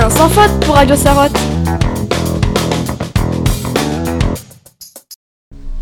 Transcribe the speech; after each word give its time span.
un 0.00 0.08
sans 0.08 0.28
faute 0.30 0.64
pour 0.64 0.76
Radio 0.76 0.96
Sarotte. 0.96 1.36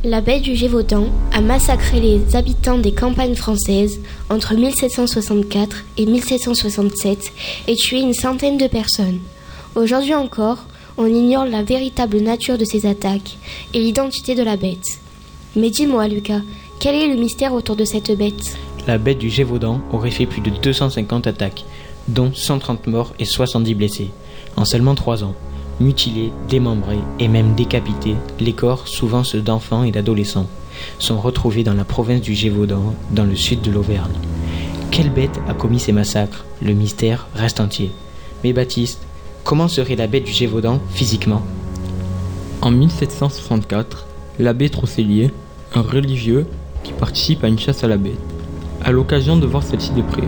La 0.02 0.20
bête 0.20 0.42
du 0.42 0.56
Gévaudan 0.56 1.06
a 1.32 1.40
massacré 1.40 2.00
les 2.00 2.34
habitants 2.34 2.78
des 2.78 2.92
campagnes 2.92 3.36
françaises 3.36 4.00
entre 4.28 4.54
1764 4.54 5.84
et 5.98 6.06
1767 6.06 7.32
et 7.68 7.76
tué 7.76 8.00
une 8.00 8.14
centaine 8.14 8.58
de 8.58 8.66
personnes. 8.66 9.20
Aujourd'hui 9.76 10.14
encore, 10.14 10.64
on 10.96 11.06
ignore 11.06 11.44
la 11.44 11.62
véritable 11.62 12.18
nature 12.18 12.58
de 12.58 12.64
ces 12.64 12.86
attaques 12.86 13.36
et 13.72 13.78
l'identité 13.78 14.34
de 14.34 14.42
la 14.42 14.56
bête. 14.56 14.98
Mais 15.54 15.70
dis-moi, 15.70 16.08
Lucas, 16.08 16.40
quel 16.80 16.96
est 16.96 17.08
le 17.08 17.20
mystère 17.20 17.52
autour 17.52 17.76
de 17.76 17.84
cette 17.84 18.10
bête? 18.18 18.56
La 18.88 18.98
bête 18.98 19.18
du 19.18 19.30
Gévaudan 19.30 19.80
aurait 19.92 20.10
fait 20.10 20.26
plus 20.26 20.40
de 20.40 20.50
250 20.50 21.28
attaques, 21.28 21.64
dont 22.08 22.32
130 22.34 22.86
morts 22.86 23.12
et 23.18 23.24
70 23.24 23.74
blessés, 23.74 24.10
en 24.56 24.64
seulement 24.64 24.94
3 24.94 25.24
ans. 25.24 25.34
Mutilés, 25.80 26.32
démembrés 26.48 26.98
et 27.20 27.28
même 27.28 27.54
décapités, 27.54 28.16
les 28.40 28.52
corps, 28.52 28.88
souvent 28.88 29.22
ceux 29.22 29.40
d'enfants 29.40 29.84
et 29.84 29.92
d'adolescents, 29.92 30.48
sont 30.98 31.20
retrouvés 31.20 31.62
dans 31.62 31.74
la 31.74 31.84
province 31.84 32.20
du 32.20 32.34
Gévaudan, 32.34 32.94
dans 33.12 33.24
le 33.24 33.36
sud 33.36 33.62
de 33.62 33.70
l'Auvergne. 33.70 34.10
Quelle 34.90 35.10
bête 35.10 35.40
a 35.48 35.54
commis 35.54 35.78
ces 35.78 35.92
massacres? 35.92 36.44
Le 36.62 36.72
mystère 36.72 37.28
reste 37.34 37.60
entier. 37.60 37.92
Mais 38.42 38.52
Baptiste, 38.52 39.00
comment 39.44 39.68
serait 39.68 39.96
la 39.96 40.06
bête 40.06 40.24
du 40.24 40.32
Gévaudan 40.32 40.80
physiquement? 40.90 41.42
En 42.62 42.72
1764, 42.72 44.06
l'abbé 44.40 44.70
Trocelier, 44.70 45.30
un 45.74 45.82
religieux 45.82 46.46
qui 46.82 46.92
participe 46.92 47.44
à 47.44 47.48
une 47.48 47.58
chasse 47.58 47.84
à 47.84 47.88
la 47.88 47.96
bête, 47.96 48.18
a 48.82 48.90
l'occasion 48.90 49.36
de 49.36 49.46
voir 49.46 49.62
celle-ci 49.62 49.92
de 49.92 50.02
près. 50.02 50.24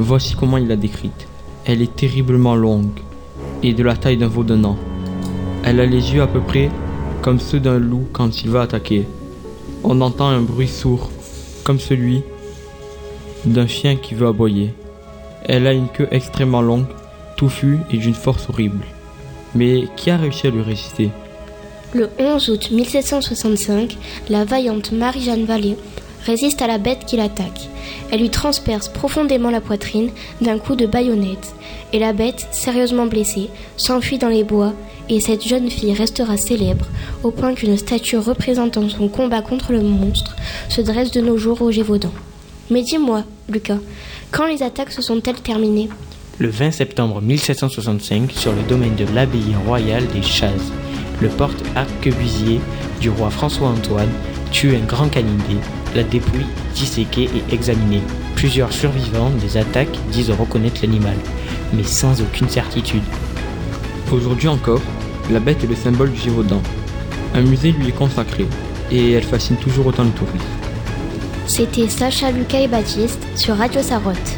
Voici 0.00 0.36
comment 0.36 0.58
il 0.58 0.68
l'a 0.68 0.76
décrite. 0.76 1.26
Elle 1.64 1.82
est 1.82 1.96
terriblement 1.96 2.54
longue, 2.54 3.00
et 3.64 3.74
de 3.74 3.82
la 3.82 3.96
taille 3.96 4.16
d'un 4.16 4.64
an. 4.64 4.76
Elle 5.64 5.80
a 5.80 5.86
les 5.86 6.14
yeux 6.14 6.22
à 6.22 6.28
peu 6.28 6.40
près 6.40 6.70
comme 7.20 7.40
ceux 7.40 7.58
d'un 7.58 7.80
loup 7.80 8.06
quand 8.12 8.42
il 8.42 8.50
va 8.50 8.62
attaquer. 8.62 9.08
On 9.82 10.00
entend 10.00 10.28
un 10.28 10.40
bruit 10.40 10.68
sourd, 10.68 11.10
comme 11.64 11.80
celui 11.80 12.22
d'un 13.44 13.66
chien 13.66 13.96
qui 13.96 14.14
veut 14.14 14.28
aboyer. 14.28 14.72
Elle 15.44 15.66
a 15.66 15.72
une 15.72 15.88
queue 15.88 16.06
extrêmement 16.12 16.62
longue, 16.62 16.86
touffue 17.36 17.78
et 17.90 17.96
d'une 17.96 18.14
force 18.14 18.48
horrible. 18.48 18.84
Mais 19.56 19.88
qui 19.96 20.10
a 20.10 20.16
réussi 20.16 20.46
à 20.46 20.50
lui 20.50 20.62
résister? 20.62 21.10
Le 21.92 22.08
11 22.20 22.50
août 22.50 22.70
1765, 22.70 23.96
la 24.28 24.44
vaillante 24.44 24.92
Marie-Jeanne 24.92 25.44
Vallée 25.44 25.76
résiste 26.28 26.60
à 26.60 26.66
la 26.66 26.76
bête 26.76 27.06
qui 27.06 27.16
l'attaque. 27.16 27.68
Elle 28.12 28.20
lui 28.20 28.28
transperce 28.28 28.88
profondément 28.88 29.50
la 29.50 29.62
poitrine 29.62 30.10
d'un 30.42 30.58
coup 30.58 30.76
de 30.76 30.84
baïonnette, 30.84 31.54
et 31.94 31.98
la 31.98 32.12
bête, 32.12 32.46
sérieusement 32.50 33.06
blessée, 33.06 33.48
s'enfuit 33.78 34.18
dans 34.18 34.28
les 34.28 34.44
bois, 34.44 34.74
et 35.08 35.20
cette 35.20 35.42
jeune 35.42 35.70
fille 35.70 35.94
restera 35.94 36.36
célèbre 36.36 36.84
au 37.22 37.30
point 37.30 37.54
qu'une 37.54 37.78
statue 37.78 38.18
représentant 38.18 38.86
son 38.90 39.08
combat 39.08 39.40
contre 39.40 39.72
le 39.72 39.80
monstre 39.80 40.36
se 40.68 40.82
dresse 40.82 41.12
de 41.12 41.22
nos 41.22 41.38
jours 41.38 41.62
au 41.62 41.70
Gévaudan. 41.70 42.12
Mais 42.68 42.82
dis-moi, 42.82 43.24
Lucas, 43.48 43.78
quand 44.30 44.46
les 44.46 44.62
attaques 44.62 44.92
se 44.92 45.00
sont-elles 45.00 45.40
terminées? 45.40 45.88
Le 46.38 46.50
20 46.50 46.72
septembre 46.72 47.22
1765, 47.22 48.32
sur 48.32 48.52
le 48.52 48.62
domaine 48.68 48.96
de 48.96 49.06
l'abbaye 49.14 49.56
royale 49.66 50.06
des 50.08 50.22
Chazes, 50.22 50.72
le 51.22 51.28
porte-arquebusier 51.28 52.60
du 53.00 53.08
roi 53.08 53.30
François-Antoine 53.30 54.12
tue 54.50 54.74
un 54.74 54.84
grand 54.84 55.08
canidé, 55.08 55.56
la 55.94 56.02
dépouille 56.02 56.46
disséquée 56.74 57.28
et 57.34 57.54
examinée. 57.54 58.02
Plusieurs 58.34 58.72
survivants 58.72 59.30
des 59.30 59.56
attaques 59.56 59.98
disent 60.10 60.30
reconnaître 60.30 60.80
l'animal, 60.82 61.16
mais 61.72 61.82
sans 61.82 62.20
aucune 62.20 62.48
certitude. 62.48 63.02
Aujourd'hui 64.12 64.48
encore, 64.48 64.80
la 65.30 65.40
bête 65.40 65.62
est 65.64 65.68
le 65.68 65.74
symbole 65.74 66.12
du 66.12 66.20
Gévaudan. 66.20 66.62
Un 67.34 67.42
musée 67.42 67.72
lui 67.72 67.88
est 67.88 67.92
consacré, 67.92 68.46
et 68.90 69.12
elle 69.12 69.24
fascine 69.24 69.56
toujours 69.56 69.86
autant 69.86 70.04
les 70.04 70.10
touristes. 70.10 70.46
C'était 71.46 71.88
Sacha, 71.88 72.30
Lucas 72.30 72.60
et 72.60 72.68
Baptiste 72.68 73.26
sur 73.34 73.56
Radio 73.56 73.82
Sarotte. 73.82 74.37